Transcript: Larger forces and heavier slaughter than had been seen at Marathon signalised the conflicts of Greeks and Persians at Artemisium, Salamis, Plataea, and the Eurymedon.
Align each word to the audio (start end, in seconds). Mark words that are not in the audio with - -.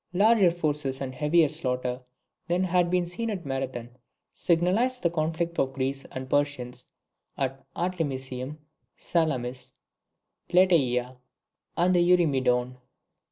Larger 0.13 0.49
forces 0.49 0.99
and 0.99 1.13
heavier 1.13 1.47
slaughter 1.47 2.01
than 2.47 2.63
had 2.63 2.89
been 2.89 3.05
seen 3.05 3.29
at 3.29 3.45
Marathon 3.45 3.97
signalised 4.33 5.03
the 5.03 5.11
conflicts 5.11 5.59
of 5.59 5.73
Greeks 5.73 6.05
and 6.05 6.27
Persians 6.27 6.87
at 7.37 7.63
Artemisium, 7.75 8.57
Salamis, 8.97 9.75
Plataea, 10.49 11.19
and 11.77 11.93
the 11.93 11.99
Eurymedon. 12.01 12.79